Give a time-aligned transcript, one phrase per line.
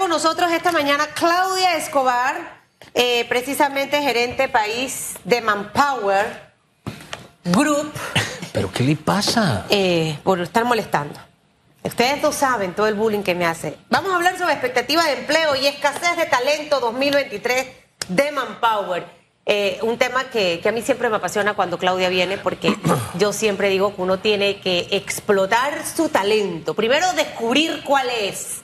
[0.00, 2.62] con nosotros esta mañana Claudia Escobar,
[2.94, 6.54] eh, precisamente gerente país de Manpower
[7.44, 7.92] Group.
[8.50, 9.66] ¿Pero qué le pasa?
[9.68, 11.20] Eh, por estar molestando.
[11.82, 13.76] Ustedes no saben todo el bullying que me hace.
[13.90, 17.66] Vamos a hablar sobre expectativas de empleo y escasez de talento 2023
[18.08, 19.06] de Manpower.
[19.44, 22.74] Eh, un tema que, que, a mí siempre me apasiona cuando Claudia viene porque
[23.18, 26.72] yo siempre digo que uno tiene que explotar su talento.
[26.72, 28.59] Primero descubrir cuál es.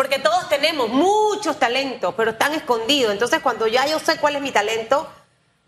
[0.00, 3.12] Porque todos tenemos muchos talentos, pero están escondidos.
[3.12, 5.06] Entonces cuando ya yo sé cuál es mi talento,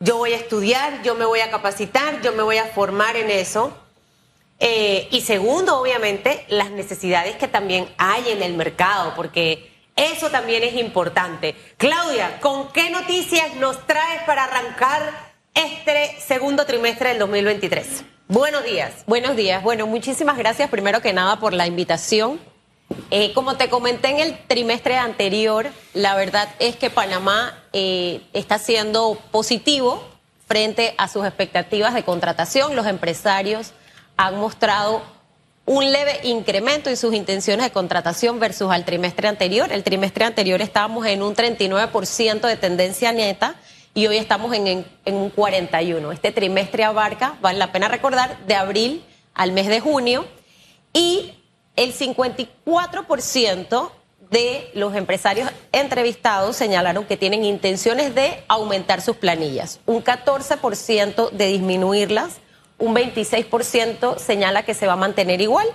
[0.00, 3.30] yo voy a estudiar, yo me voy a capacitar, yo me voy a formar en
[3.30, 3.76] eso.
[4.58, 10.62] Eh, y segundo, obviamente, las necesidades que también hay en el mercado, porque eso también
[10.62, 11.54] es importante.
[11.76, 18.04] Claudia, ¿con qué noticias nos traes para arrancar este segundo trimestre del 2023?
[18.28, 19.04] Buenos días.
[19.06, 19.62] Buenos días.
[19.62, 22.40] Bueno, muchísimas gracias primero que nada por la invitación.
[23.10, 28.58] Eh, como te comenté en el trimestre anterior, la verdad es que Panamá eh, está
[28.58, 30.02] siendo positivo
[30.46, 32.76] frente a sus expectativas de contratación.
[32.76, 33.72] Los empresarios
[34.16, 35.02] han mostrado
[35.64, 39.72] un leve incremento en sus intenciones de contratación versus al trimestre anterior.
[39.72, 43.54] El trimestre anterior estábamos en un 39% de tendencia neta
[43.94, 46.12] y hoy estamos en, en, en, un 41%.
[46.12, 49.04] Este trimestre abarca, vale la pena recordar, de abril
[49.34, 50.26] al mes de junio
[50.92, 51.34] y
[51.76, 53.90] el 54%
[54.30, 61.46] de los empresarios entrevistados señalaron que tienen intenciones de aumentar sus planillas, un 14% de
[61.46, 62.38] disminuirlas,
[62.78, 65.66] un 26% señala que se va a mantener igual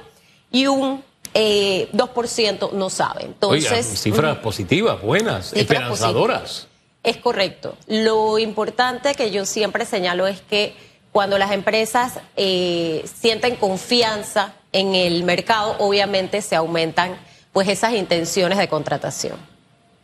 [0.51, 3.25] y un eh, 2% no sabe.
[3.25, 6.41] Entonces, Oiga, cifras positivas, buenas, cifras esperanzadoras.
[6.41, 6.67] Positivas.
[7.03, 7.77] Es correcto.
[7.87, 10.75] Lo importante que yo siempre señalo es que
[11.17, 17.17] cuando las empresas eh, sienten confianza en el mercado, obviamente se aumentan
[17.51, 19.35] pues esas intenciones de contratación.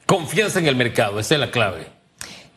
[0.07, 1.85] Confianza en el mercado, esa es la clave.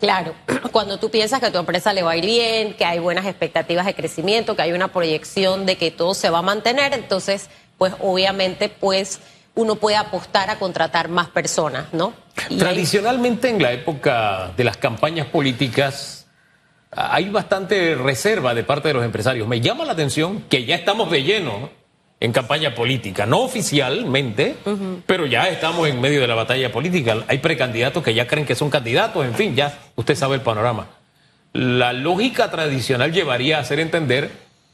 [0.00, 0.32] Claro,
[0.72, 3.26] cuando tú piensas que a tu empresa le va a ir bien, que hay buenas
[3.26, 7.50] expectativas de crecimiento, que hay una proyección de que todo se va a mantener, entonces,
[7.76, 9.20] pues obviamente, pues
[9.54, 12.14] uno puede apostar a contratar más personas, ¿no?
[12.48, 16.25] Y Tradicionalmente en la época de las campañas políticas
[16.96, 19.46] hay bastante reserva de parte de los empresarios.
[19.46, 21.70] Me llama la atención que ya estamos de lleno
[22.18, 25.02] en campaña política, no oficialmente, uh -huh.
[25.06, 27.18] pero ya estamos en medio de la batalla política.
[27.28, 30.86] Hay precandidatos que ya creen que son candidatos, en fin, ya usted sabe el panorama.
[31.52, 34.30] La lógica tradicional llevaría a hacer entender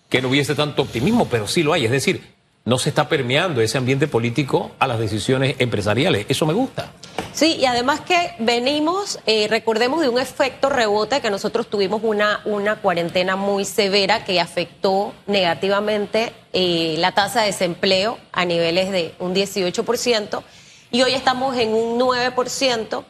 [0.09, 2.23] que no hubiese tanto optimismo, pero sí lo hay, es decir,
[2.65, 6.27] no se está permeando ese ambiente político a las decisiones empresariales.
[6.29, 6.93] Eso me gusta.
[7.33, 12.43] Sí, y además que venimos, eh, recordemos de un efecto rebote que nosotros tuvimos una,
[12.45, 19.15] una cuarentena muy severa que afectó negativamente eh, la tasa de desempleo a niveles de
[19.19, 20.43] un 18%
[20.91, 23.03] y hoy estamos en un 9%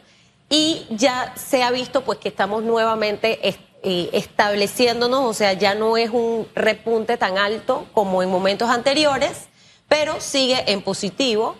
[0.49, 5.97] y ya se ha visto pues que estamos nuevamente eh, estableciéndonos, o sea, ya no
[5.97, 9.49] es un repunte tan alto como en momentos anteriores,
[9.89, 11.57] pero sigue en positivo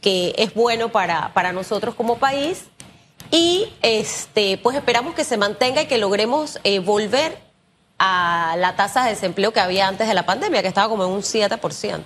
[0.00, 2.64] que, es bueno para, para nosotros como país.
[3.30, 7.38] Y este, pues esperamos que se mantenga y que logremos eh, volver
[7.98, 11.10] a la tasa de desempleo que había antes de la pandemia, que estaba como en
[11.10, 12.02] un 7%.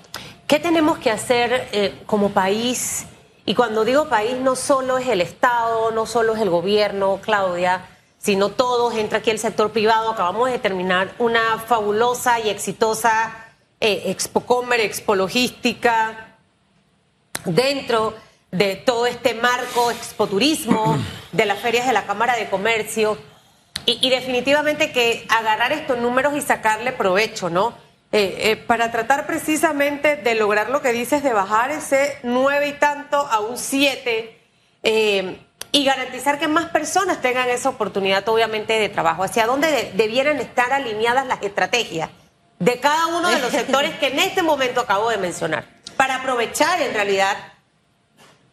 [0.47, 3.07] ¿Qué tenemos que hacer eh, como país?
[3.45, 7.87] Y cuando digo país, no solo es el Estado, no solo es el gobierno, Claudia,
[8.19, 10.11] sino todos, entra aquí el sector privado.
[10.11, 13.35] Acabamos de terminar una fabulosa y exitosa
[13.81, 16.28] eh, Expo Comer, Expo Logística,
[17.45, 18.15] dentro
[18.51, 20.99] de todo este marco expoturismo,
[21.33, 23.19] de las ferias de la Cámara de Comercio,
[23.87, 27.75] y, y definitivamente que agarrar estos números y sacarle provecho, ¿no?
[28.11, 32.73] Eh, eh, para tratar precisamente de lograr lo que dices, de bajar ese nueve y
[32.73, 34.41] tanto a un siete
[34.83, 35.39] eh,
[35.73, 39.25] y garantizar que más personas tengan esa oportunidad, obviamente, de trabajo.
[39.25, 42.09] ¿Hacia dónde de, debieran estar alineadas las estrategias
[42.59, 45.67] de cada uno de los sectores que en este momento acabo de mencionar?
[45.99, 47.37] Para aprovechar, en realidad,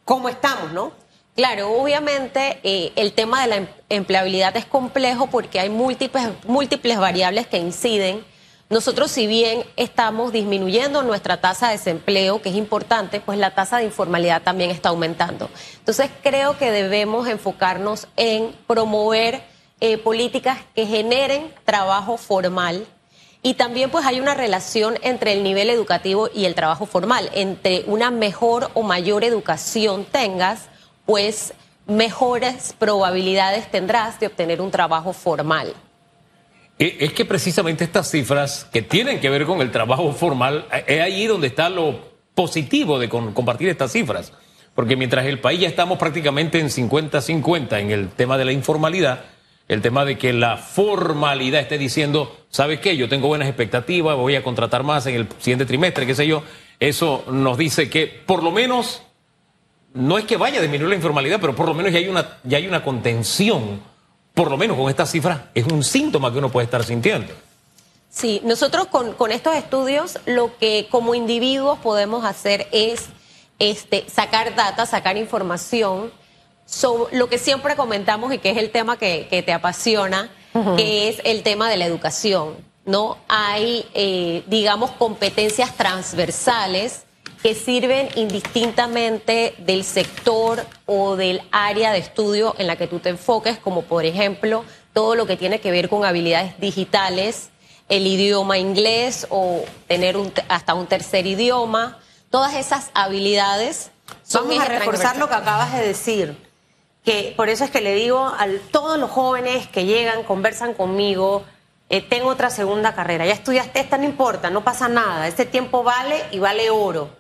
[0.03, 0.93] cómo estamos, ¿no?
[1.35, 7.46] Claro, obviamente eh, el tema de la empleabilidad es complejo porque hay múltiples, múltiples variables
[7.46, 8.25] que inciden.
[8.72, 13.78] Nosotros, si bien estamos disminuyendo nuestra tasa de desempleo, que es importante, pues la tasa
[13.78, 15.52] de informalidad también está aumentando.
[15.78, 19.43] Entonces, creo que debemos enfocarnos en promover
[19.81, 22.87] eh, políticas que generen trabajo formal.
[23.46, 27.30] Y también pues hay una relación entre el nivel educativo y el trabajo formal.
[27.32, 30.68] Entre una mejor o mayor educación tengas,
[31.06, 31.53] pues
[31.86, 35.76] mejores probabilidades tendrás de obtener un trabajo formal.
[36.80, 41.28] Es que precisamente estas cifras que tienen que ver con el trabajo formal, es ahí
[41.28, 42.00] donde está lo
[42.34, 44.34] positivo de compartir estas cifras.
[44.74, 49.24] porque mientras el país ya estamos prácticamente en 50-50 en el tema de la informalidad,
[49.67, 52.96] el tema de que la formalidad esté diciendo, ¿sabes qué?
[52.97, 56.44] Yo tengo buenas expectativas, voy a contratar más en el siguiente trimestre, qué sé yo.
[56.79, 59.02] Eso nos dice que por lo menos,
[59.94, 62.38] no es que vaya a disminuir la informalidad, pero por lo menos ya hay una,
[62.44, 63.82] ya hay una contención,
[64.34, 67.34] por lo menos con esta cifra, es un síntoma que uno puede estar sintiendo.
[68.11, 73.08] Sí, nosotros con, con estos estudios lo que como individuos podemos hacer es
[73.59, 76.11] este, sacar data, sacar información
[76.66, 80.29] sobre lo que siempre comentamos y que es el tema que, que te apasiona,
[80.78, 82.56] que es el tema de la educación.
[82.85, 83.17] ¿no?
[83.28, 87.03] Hay, eh, digamos, competencias transversales
[87.41, 93.09] que sirven indistintamente del sector o del área de estudio en la que tú te
[93.09, 94.64] enfoques, como por ejemplo
[94.94, 97.50] todo lo que tiene que ver con habilidades digitales,
[97.90, 103.91] el idioma inglés o tener un, hasta un tercer idioma, todas esas habilidades.
[104.23, 106.45] Son Vamos a reforzar lo que acabas de decir,
[107.05, 111.46] que por eso es que le digo a todos los jóvenes que llegan, conversan conmigo,
[111.87, 115.84] eh, tengo otra segunda carrera, ya estudiaste esta, no importa, no pasa nada, este tiempo
[115.84, 117.16] vale y vale oro.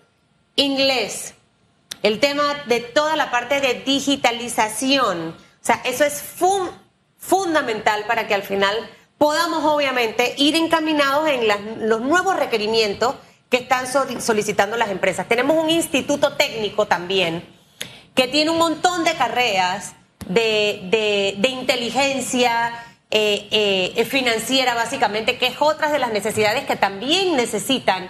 [0.55, 1.35] Inglés,
[2.01, 6.23] el tema de toda la parte de digitalización, o sea, eso es
[7.19, 8.75] fundamental para que al final
[9.19, 13.15] podamos obviamente ir encaminados en los nuevos requerimientos
[13.49, 15.27] que están solicitando las empresas.
[15.27, 17.54] Tenemos un instituto técnico también
[18.15, 19.93] que tiene un montón de carreras
[20.27, 22.71] de, de inteligencia,
[23.17, 28.09] eh, eh, financiera, básicamente, que es otra de las necesidades que también necesitan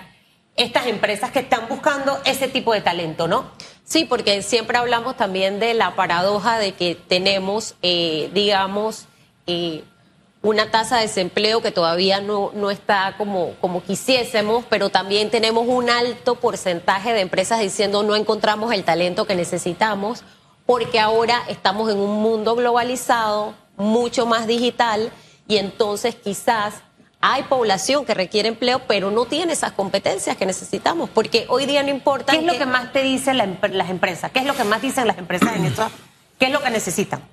[0.55, 3.51] estas empresas que están buscando ese tipo de talento, ¿no?
[3.83, 9.05] Sí, porque siempre hablamos también de la paradoja de que tenemos, eh, digamos,
[10.45, 15.65] una tasa de desempleo que todavía no, no está como, como quisiésemos, pero también tenemos
[15.67, 20.23] un alto porcentaje de empresas diciendo no encontramos el talento que necesitamos,
[20.67, 25.11] porque ahora estamos en un mundo globalizado, mucho más digital
[25.47, 26.75] y entonces quizás
[27.21, 31.81] hay población que requiere empleo, pero no tiene esas competencias que necesitamos, porque hoy día
[31.81, 32.33] no importa.
[32.33, 34.29] ¿Qué es lo que más te dicen las empresas?
[34.31, 35.89] ¿Qué es lo que más dicen las empresas en esto?
[36.37, 37.23] ¿Qué es lo que necesitan?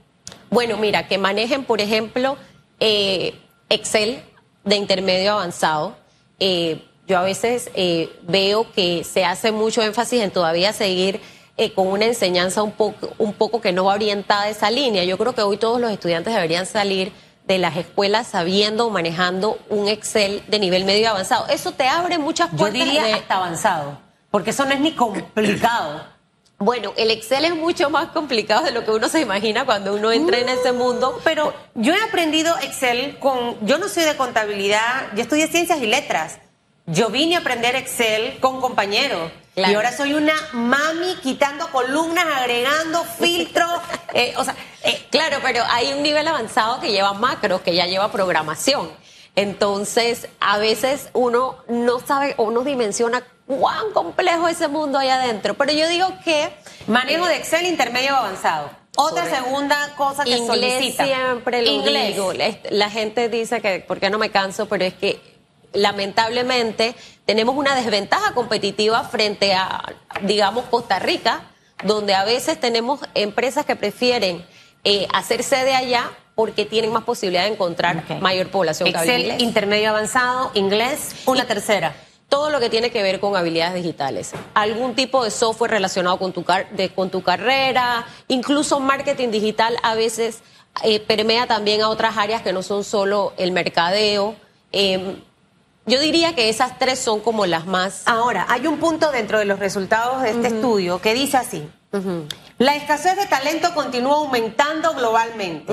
[0.49, 2.39] Bueno, mira, que manejen, por ejemplo,
[2.83, 3.35] eh,
[3.69, 4.23] Excel
[4.65, 5.97] de intermedio avanzado.
[6.41, 11.21] Eh, yo a veces eh, veo que se hace mucho énfasis en todavía seguir
[11.57, 15.05] eh, con una enseñanza un poco, un poco que no va orientada a esa línea.
[15.05, 17.13] Yo creo que hoy todos los estudiantes deberían salir
[17.47, 21.47] de las escuelas sabiendo, manejando un Excel de nivel medio avanzado.
[21.49, 22.79] Eso te abre muchas puertas.
[22.79, 23.99] Yo diría hasta avanzado,
[24.31, 26.12] porque eso no es ni complicado.
[26.65, 30.13] Bueno, el Excel es mucho más complicado de lo que uno se imagina cuando uno
[30.13, 31.21] entra en ese mundo.
[31.25, 35.89] Pero yo he aprendido Excel con, yo no soy de contabilidad, yo estudié ciencias y
[35.89, 36.39] letras.
[36.87, 39.33] Yo vine a aprender Excel con compañeros.
[39.57, 43.71] Y ahora soy una mami quitando columnas, agregando filtros.
[44.15, 44.55] Eh, o sea,
[44.85, 48.91] eh, claro, pero hay un nivel avanzado que lleva macros, que ya lleva programación.
[49.37, 53.25] Entonces, a veces uno no sabe o no dimensiona
[53.59, 55.55] cuán complejo es ese mundo ahí adentro.
[55.55, 56.51] Pero yo digo que.
[56.87, 58.71] Manejo de Excel intermedio avanzado.
[58.97, 62.15] Otra segunda cosa que inglés siempre lo inglés.
[62.15, 62.33] digo.
[62.71, 64.67] La gente dice que, ¿por qué no me canso?
[64.67, 65.19] Pero es que
[65.73, 66.95] lamentablemente
[67.25, 71.43] tenemos una desventaja competitiva frente a, digamos, Costa Rica,
[71.85, 74.45] donde a veces tenemos empresas que prefieren
[74.85, 78.89] eh, hacer sede allá porque tienen más posibilidad de encontrar mayor población.
[78.89, 81.95] Excel, intermedio avanzado, inglés, una tercera.
[82.33, 84.33] Todo lo que tiene que ver con habilidades digitales.
[84.55, 86.43] Algún tipo de software relacionado con tu,
[86.95, 90.39] con tu carrera, incluso marketing digital a veces
[90.83, 94.35] eh, permea también a otras áreas que no son solo el mercadeo.
[94.73, 95.21] Em,
[95.85, 98.05] yo diría que esas tres son como las más.
[98.07, 101.69] Ahora, hay un punto dentro de los resultados de este estudio que dice así.
[102.57, 105.71] La escasez de talento continúa aumentando globalmente.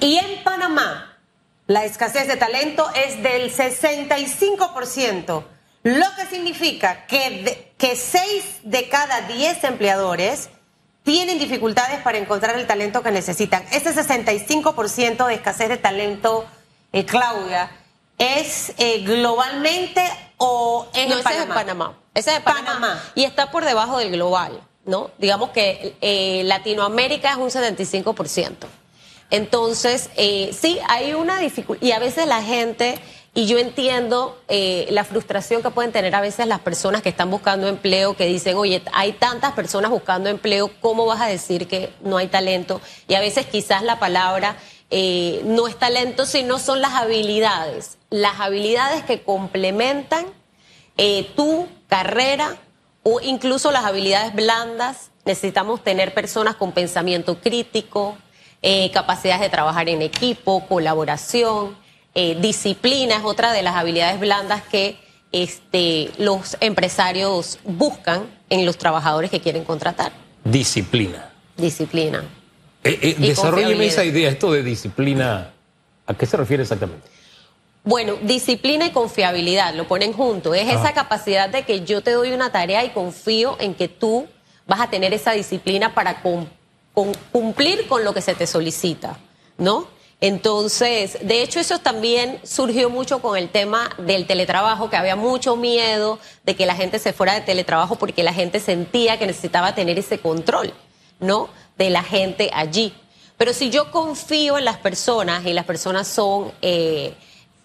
[0.00, 1.18] Y en Panamá,
[1.66, 5.44] la escasez de talento es del 65%,
[5.82, 10.50] lo que significa que, que 6 de cada 10 empleadores
[11.02, 13.64] tienen dificultades para encontrar el talento que necesitan.
[13.72, 16.46] Ese 65% de escasez de talento,
[16.92, 17.70] eh, Claudia,
[18.18, 20.02] ¿Es eh, globalmente
[20.36, 21.98] o es no, ese es de Panamá.
[22.14, 23.02] Ese es de Panamá.
[23.16, 25.10] Y está por debajo del global, ¿no?
[25.18, 28.54] Digamos que eh, Latinoamérica es un 75%.
[29.30, 31.84] Entonces, eh, sí, hay una dificultad.
[31.84, 32.96] Y a veces la gente,
[33.34, 37.66] y yo entiendo la frustración que pueden tener a veces las personas que están buscando
[37.66, 42.18] empleo, que dicen, oye, hay tantas personas buscando empleo, ¿cómo vas a decir que no
[42.18, 42.80] hay talento?
[43.08, 44.56] Y a veces quizás la palabra
[45.44, 47.96] no es talento, sino son las habilidades.
[48.10, 50.26] Las habilidades que complementan
[50.98, 52.56] eh, tu carrera
[53.02, 55.10] o incluso las habilidades blandas.
[55.24, 58.16] Necesitamos tener personas con pensamiento crítico,
[58.60, 61.76] eh, capacidades de trabajar en equipo, colaboración,
[62.14, 64.96] eh, disciplina es otra de las habilidades blandas que
[65.32, 70.12] este, los empresarios buscan en los trabajadores que quieren contratar.
[70.44, 71.30] Disciplina.
[71.56, 72.24] Disciplina.
[72.84, 75.52] Eh, eh, desarrolleme esa idea, esto de disciplina,
[76.06, 77.08] ¿a qué se refiere exactamente?
[77.84, 80.54] Bueno, disciplina y confiabilidad, lo ponen junto.
[80.54, 84.26] Es esa capacidad de que yo te doy una tarea y confío en que tú
[84.66, 86.22] vas a tener esa disciplina para
[87.32, 89.18] cumplir con lo que se te solicita,
[89.58, 89.88] ¿no?
[90.22, 95.56] Entonces, de hecho, eso también surgió mucho con el tema del teletrabajo, que había mucho
[95.56, 99.74] miedo de que la gente se fuera de teletrabajo porque la gente sentía que necesitaba
[99.74, 100.72] tener ese control,
[101.18, 101.48] ¿no?
[101.76, 102.94] De la gente allí.
[103.36, 107.14] Pero si yo confío en las personas y las personas son eh,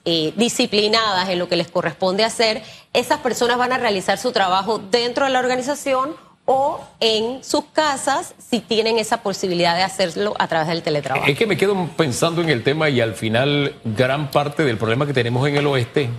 [0.05, 4.79] eh, disciplinadas en lo que les corresponde hacer, esas personas van a realizar su trabajo
[4.79, 6.15] dentro de la organización
[6.49, 11.27] o en sus casas si tienen esa posibilidad de hacerlo a través del teletrabajo.
[11.27, 15.05] Es que me quedo pensando en el tema y al final gran parte del problema
[15.05, 16.09] que tenemos en el oeste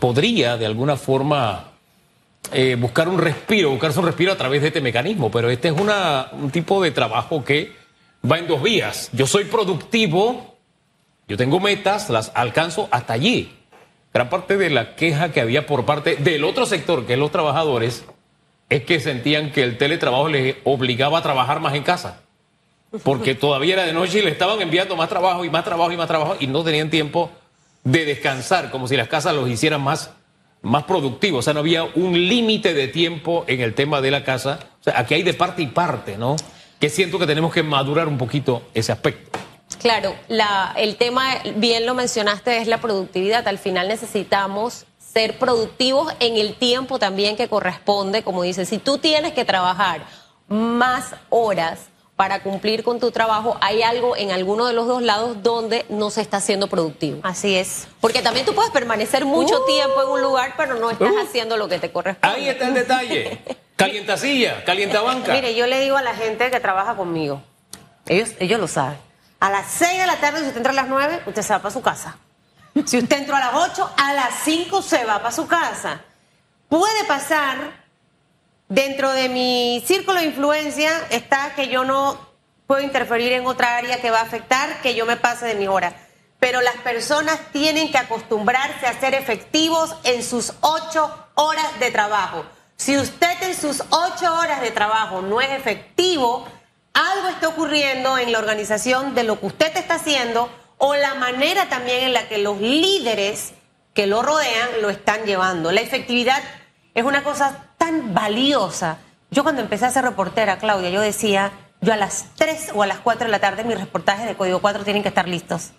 [0.00, 1.72] podría de alguna forma
[2.52, 5.74] eh, buscar un respiro, buscarse un respiro a través de este mecanismo, pero este es
[5.74, 7.72] un tipo de trabajo que
[8.28, 9.10] va en dos vías.
[9.12, 10.56] Yo soy productivo,
[11.28, 13.54] yo tengo metas, las alcanzo hasta allí.
[14.12, 17.30] Gran parte de la queja que había por parte del otro sector, que es los
[17.30, 18.04] trabajadores,
[18.68, 22.20] es que sentían que el teletrabajo les obligaba a trabajar más en casa.
[23.02, 25.96] Porque todavía era de noche y le estaban enviando más trabajo y más trabajo y
[25.96, 27.30] más trabajo y no tenían tiempo
[27.84, 30.10] de descansar, como si las casas los hicieran más,
[30.62, 31.40] más productivos.
[31.40, 34.58] O sea, no había un límite de tiempo en el tema de la casa.
[34.80, 36.36] O sea, aquí hay de parte y parte, ¿no?
[36.78, 39.38] Que siento que tenemos que madurar un poquito ese aspecto.
[39.80, 43.46] Claro, la, el tema, bien lo mencionaste, es la productividad.
[43.46, 48.98] Al final necesitamos ser productivos en el tiempo también que corresponde, como dices, si tú
[48.98, 50.02] tienes que trabajar
[50.48, 51.80] más horas
[52.16, 56.10] para cumplir con tu trabajo, hay algo en alguno de los dos lados donde no
[56.10, 57.20] se está siendo productivo.
[57.22, 57.86] Así es.
[58.00, 59.66] Porque también tú puedes permanecer mucho uh.
[59.66, 61.20] tiempo en un lugar, pero no estás uh.
[61.20, 62.36] haciendo lo que te corresponde.
[62.36, 63.38] Ahí está el detalle.
[63.76, 65.32] calienta silla, calienta banca.
[65.32, 67.40] Mire, yo le digo a la gente que trabaja conmigo,
[68.06, 68.98] ellos, ellos lo saben.
[69.38, 71.60] A las 6 de la tarde, si usted entra a las 9, usted se va
[71.60, 72.16] para su casa.
[72.86, 76.02] Si usted entró a las 8, a las 5 se va para su casa.
[76.68, 77.56] Puede pasar,
[78.68, 82.28] dentro de mi círculo de influencia está que yo no
[82.66, 85.66] puedo interferir en otra área que va a afectar que yo me pase de mi
[85.66, 85.94] hora.
[86.38, 92.44] Pero las personas tienen que acostumbrarse a ser efectivos en sus 8 horas de trabajo.
[92.76, 96.46] Si usted en sus 8 horas de trabajo no es efectivo,
[96.92, 100.48] algo está ocurriendo en la organización de lo que usted está haciendo
[100.78, 103.52] o la manera también en la que los líderes
[103.94, 105.72] que lo rodean lo están llevando.
[105.72, 106.40] La efectividad
[106.94, 108.98] es una cosa tan valiosa.
[109.30, 112.86] Yo cuando empecé a ser reportera, Claudia, yo decía, yo a las 3 o a
[112.86, 115.72] las 4 de la tarde mis reportajes de Código 4 tienen que estar listos.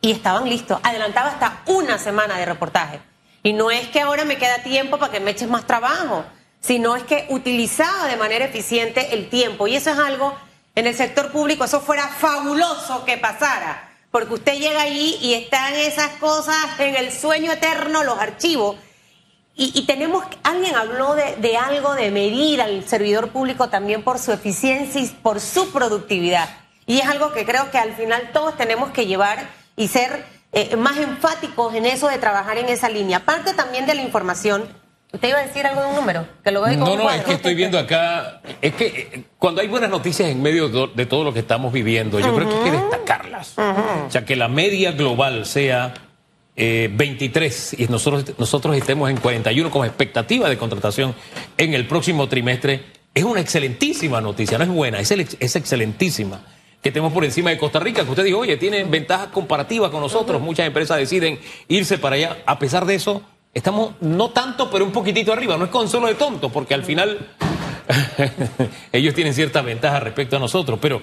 [0.00, 0.78] Y estaban listos.
[0.84, 3.00] Adelantaba hasta una semana de reportaje.
[3.42, 6.24] Y no es que ahora me queda tiempo para que me eches más trabajo,
[6.60, 9.66] sino es que utilizaba de manera eficiente el tiempo.
[9.66, 10.32] Y eso es algo
[10.76, 15.74] en el sector público, eso fuera fabuloso que pasara porque usted llega allí y están
[15.74, 18.76] esas cosas en el sueño eterno, los archivos.
[19.60, 25.00] Y, tenemos, alguien habló de, algo de medir al servidor público también por su eficiencia
[25.00, 26.48] y por su productividad.
[26.86, 30.76] Y es algo que creo que al final todos tenemos que llevar y ser eh,
[30.76, 33.18] más enfáticos en eso de trabajar en esa línea.
[33.18, 34.68] Aparte también de la información,
[35.10, 36.26] ¿Usted iba a decir algo de un número?
[36.44, 38.42] Que lo no, no, es que estoy viendo acá.
[38.60, 42.20] Es que eh, cuando hay buenas noticias en medio de todo lo que estamos viviendo,
[42.20, 43.54] yo creo que hay que destacarlas.
[43.58, 45.94] O sea, que la media global sea
[46.56, 51.14] 23 eh, y nosotros, nosotros estemos en 41 como expectativa de contratación
[51.56, 52.82] en el próximo trimestre,
[53.14, 54.58] es una excelentísima noticia.
[54.58, 56.42] No es buena, es, es excelentísima.
[56.82, 60.00] Que estemos por encima de Costa Rica, que usted dijo, oye, tienen ventajas comparativas con
[60.00, 60.40] nosotros.
[60.42, 62.36] Muchas empresas deciden irse para allá.
[62.44, 63.22] A pesar de eso
[63.54, 65.56] Estamos no tanto, pero un poquitito arriba.
[65.56, 67.18] No es consuelo de tonto, porque al final
[68.92, 70.78] ellos tienen cierta ventaja respecto a nosotros.
[70.80, 71.02] Pero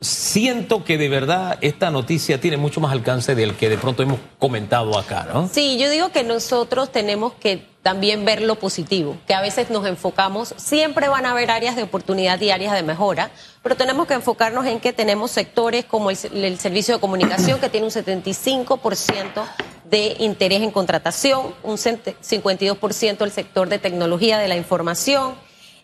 [0.00, 4.18] siento que de verdad esta noticia tiene mucho más alcance del que de pronto hemos
[4.38, 5.48] comentado acá, ¿no?
[5.52, 9.86] Sí, yo digo que nosotros tenemos que también ver lo positivo, que a veces nos
[9.86, 13.30] enfocamos, siempre van a haber áreas de oportunidad y áreas de mejora,
[13.62, 17.68] pero tenemos que enfocarnos en que tenemos sectores como el, el servicio de comunicación que
[17.68, 19.44] tiene un 75%
[19.84, 25.34] de interés en contratación, un 52% el sector de tecnología de la información,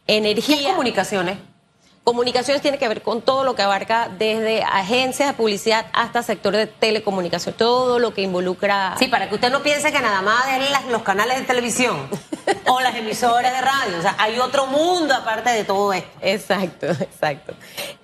[0.06, 0.58] energía.
[0.58, 1.38] ¿Qué comunicaciones?
[2.06, 6.54] Comunicaciones tiene que ver con todo lo que abarca desde agencias de publicidad hasta sector
[6.54, 8.94] de telecomunicación, todo lo que involucra.
[8.96, 12.08] Sí, para que usted no piense que nada más es los canales de televisión
[12.68, 13.98] o las emisoras de radio.
[13.98, 16.08] O sea, hay otro mundo aparte de todo esto.
[16.22, 17.54] Exacto, exacto.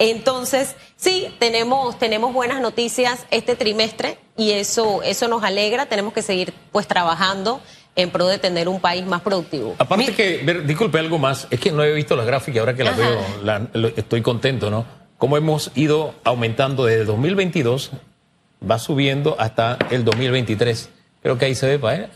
[0.01, 5.87] Entonces, sí, tenemos, tenemos buenas noticias este trimestre y eso, eso nos alegra.
[5.87, 7.61] Tenemos que seguir pues trabajando
[7.95, 9.75] en pro de tener un país más productivo.
[9.79, 12.85] Aparte que, ver, disculpe algo más, es que no he visto las gráficas, ahora que
[12.85, 13.09] las Ajá.
[13.09, 14.85] veo, la- lo- estoy contento, ¿no?
[15.19, 17.91] Cómo hemos ido aumentando desde 2022,
[18.69, 20.89] va subiendo hasta el 2023.
[21.23, 21.95] Creo que ahí se ve, ¿pa?
[21.95, 22.09] ¿eh?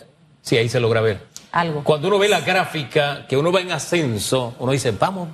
[0.42, 1.21] Sí, ahí se logra ver.
[1.52, 1.85] Algo.
[1.85, 5.28] Cuando uno ve la gráfica, que uno va en ascenso, uno dice, vamos,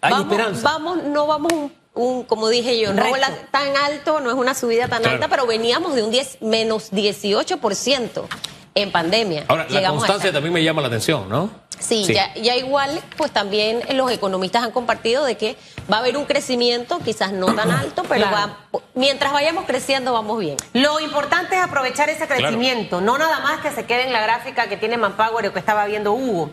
[0.00, 0.62] hay vamos, esperanza.
[0.62, 4.54] Vamos, no vamos un, un, como dije yo, no la- tan alto, no es una
[4.54, 5.14] subida tan Claro.
[5.16, 8.24] alta, pero veníamos de un 10, menos 18%
[8.82, 9.44] en pandemia.
[9.48, 11.50] Ahora, la constancia también me llama la atención, ¿no?
[11.78, 15.56] Sí, Ya, ya igual, pues también los economistas han compartido de que
[15.90, 18.56] va a haber un crecimiento, quizás no tan alto, pero Claro.
[18.72, 20.56] va, mientras vayamos creciendo vamos bien.
[20.72, 24.68] Lo importante es aprovechar ese crecimiento, no nada más que se quede en la gráfica
[24.68, 26.50] que tiene Manpower o que estaba viendo Hugo.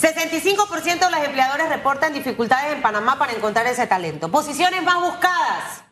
[0.00, 4.28] 65% de los empleadores reportan dificultades en Panamá para encontrar ese talento.
[4.30, 5.82] Posiciones más buscadas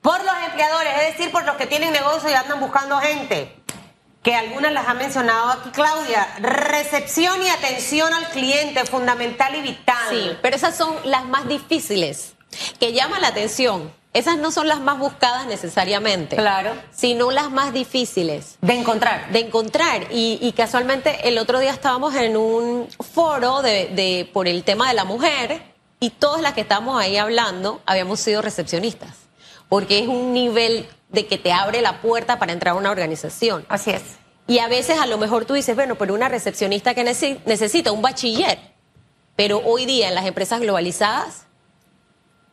[0.00, 3.61] por los empleadores, es decir, por los que tienen negocio y andan buscando gente.
[4.22, 6.28] Que algunas las ha mencionado aquí Claudia.
[6.38, 9.96] Recepción y atención al cliente, fundamental y vital.
[10.10, 12.34] Sí, pero esas son las más difíciles,
[12.78, 13.92] que llaman la atención.
[14.12, 16.74] Esas no son las más buscadas necesariamente, Claro.
[16.94, 18.58] sino las más difíciles.
[18.60, 19.32] De encontrar.
[19.32, 20.06] de encontrar.
[20.12, 24.86] Y, y casualmente el otro día estábamos en un foro de, de- por el tema
[24.88, 25.62] de la mujer
[25.98, 29.16] y todas las que estábamos ahí hablando habíamos sido recepcionistas,
[29.70, 33.64] porque es un nivel de que te abre la puerta para entrar a una organización.
[33.68, 34.02] Así es.
[34.46, 37.92] Y a veces a lo mejor tú dices, bueno, pero una recepcionista que nece- necesita
[37.92, 38.58] un bachiller,
[39.36, 41.46] pero hoy día en las empresas globalizadas,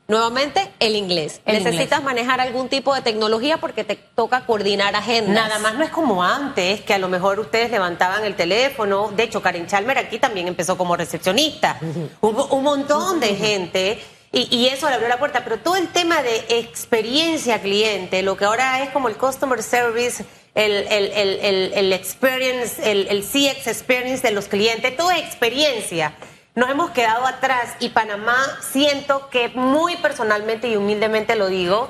[0.08, 1.42] nuevamente el inglés.
[1.46, 2.04] El Necesitas inglés.
[2.04, 5.36] manejar algún tipo de tecnología porque te toca coordinar agendas.
[5.36, 9.12] Nada más no es como antes, que a lo mejor ustedes levantaban el teléfono.
[9.16, 11.80] De hecho, Karen Chalmer aquí también empezó como recepcionista.
[12.22, 15.44] Hubo un montón de gente y, y eso le abrió la puerta.
[15.44, 20.26] Pero todo el tema de experiencia cliente, lo que ahora es como el customer service,
[20.56, 26.14] el, el, el, el, experience, el, CX experience de los clientes, toda experiencia.
[26.56, 31.90] Nos hemos quedado atrás y Panamá siento que muy personalmente y humildemente lo digo,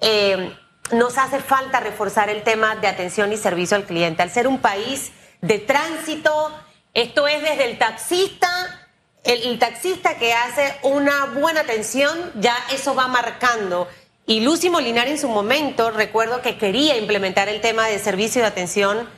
[0.00, 0.54] eh,
[0.92, 4.22] nos hace falta reforzar el tema de atención y servicio al cliente.
[4.22, 6.52] Al ser un país de tránsito,
[6.92, 8.83] esto es desde el taxista,
[9.24, 13.88] el, taxista que hace una buena atención, ya eso va marcando.
[14.26, 18.48] Y Lucy Molinar en su momento, recuerdo que quería implementar el tema de servicio de
[18.48, 19.08] atención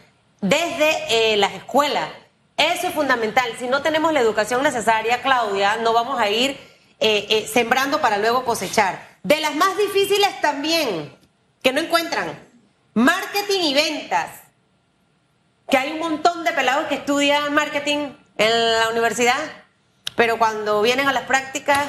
[0.40, 2.08] desde eh, las escuelas.
[2.56, 3.50] Eso es fundamental.
[3.58, 6.52] Si no tenemos la educación necesaria, Claudia, no vamos a ir
[6.98, 9.16] eh, eh, sembrando para luego cosechar.
[9.22, 11.14] De las más difíciles también,
[11.62, 12.38] que no encuentran,
[12.94, 14.30] marketing y ventas.
[15.68, 19.65] Que hay un montón de pelados que estudian marketing en la universidad,
[20.16, 21.86] pero cuando vienen a las prácticas,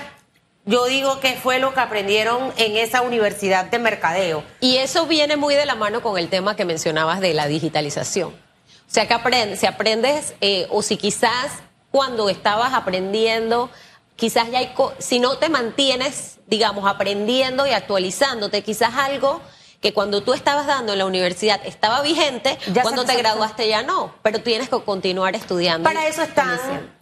[0.66, 4.44] yo digo que fue lo que aprendieron en esa universidad de mercadeo.
[4.60, 8.30] Y eso viene muy de la mano con el tema que mencionabas de la digitalización.
[8.30, 11.52] O sea, que aprendes, si aprendes, eh, o si quizás
[11.92, 13.70] cuando estabas aprendiendo,
[14.18, 19.42] quizás ya hay, co- si no te mantienes, digamos, aprendiendo y actualizándote, quizás algo
[19.82, 23.84] que cuando tú estabas dando en la universidad estaba vigente, Ya cuando te graduaste ya
[23.84, 25.88] no, pero tienes que continuar estudiando.
[25.88, 26.97] Para eso están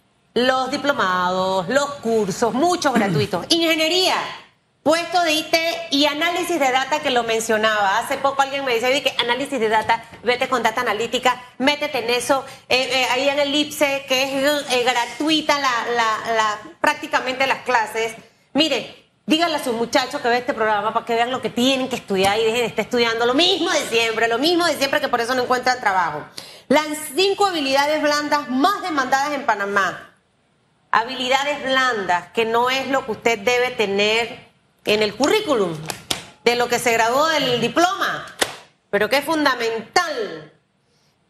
[0.70, 3.46] diplomados, los cursos, muchos gratuitos.
[3.50, 4.16] Ingeniería,
[4.82, 5.54] puesto de IT
[5.92, 7.98] y análisis de data que lo mencionaba.
[7.98, 12.00] Hace poco alguien me decía, oye, que análisis de data, vete con data analítica, métete
[12.04, 12.44] en eso.
[12.68, 17.60] Eh, eh, ahí en el IPSE, que es eh, gratuita la, la- la- prácticamente las
[17.62, 18.14] clases.
[18.52, 21.88] Mire, díganle a sus muchachos que ve este programa para que vean lo que tienen
[21.88, 25.00] que estudiar y dejen de estar estudiando lo mismo de siempre, lo mismo de siempre
[25.00, 26.26] que por eso no encuentran trabajo.
[26.68, 30.12] Las cinco habilidades blandas más demandadas en Panamá.
[30.96, 34.46] Habilidades blandas, que no es lo que usted debe tener
[34.86, 35.76] en el currículum
[36.42, 38.24] de lo que se graduó del diploma,
[38.88, 40.54] pero que es fundamental.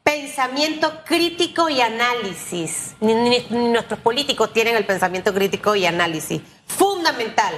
[0.04, 2.94] Pensamiento crítico y análisis.
[3.00, 6.42] Ni, nuestros políticos tienen el pensamiento crítico y análisis.
[6.68, 7.52] Fundamental.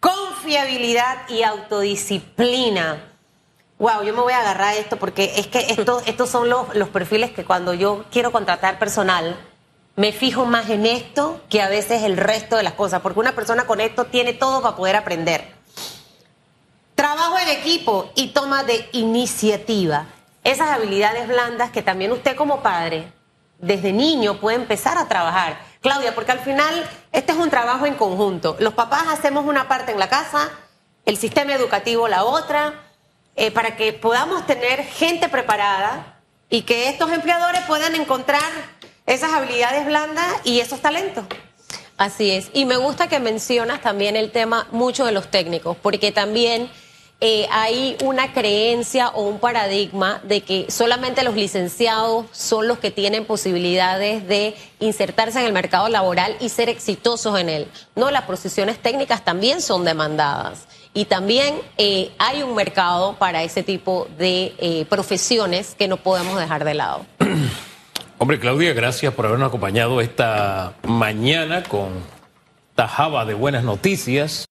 [0.00, 3.10] Confiabilidad y autodisciplina.
[3.78, 6.74] Wow, yo me voy a agarrar a esto porque es que estos, estos son los,
[6.74, 9.34] los perfiles que cuando yo quiero contratar personal,
[9.96, 13.34] me fijo más en esto que a veces el resto de las cosas, porque una
[13.34, 15.54] persona con esto tiene todo para poder aprender.
[16.94, 20.06] Trabajo en equipo y toma de iniciativa.
[20.42, 23.12] Esas habilidades blandas que también usted como padre,
[23.58, 25.58] desde niño, puede empezar a trabajar.
[25.80, 28.56] Claudia, porque al final este es un trabajo en conjunto.
[28.58, 30.50] Los papás hacemos una parte en la casa,
[31.04, 32.74] el sistema educativo la otra,
[33.36, 38.42] eh, para que podamos tener gente preparada y que estos empleadores puedan encontrar
[39.06, 41.24] esas habilidades blandas y esos talentos.
[41.96, 42.50] Así es.
[42.52, 46.68] Y me gusta que mencionas también el tema mucho de los técnicos, porque también
[47.20, 52.90] eh, hay una creencia o un paradigma de que solamente los licenciados son los que
[52.90, 57.68] tienen posibilidades de insertarse en el mercado laboral y ser exitosos en él.
[57.94, 60.66] No, las posiciones técnicas también son demandadas.
[60.92, 66.38] Y también eh, hay un mercado para ese tipo de eh, profesiones que no podemos
[66.38, 67.06] dejar de lado.
[68.24, 71.90] Hombre, Claudia, gracias por habernos acompañado esta mañana con
[72.74, 74.42] tajaba de buenas noticias.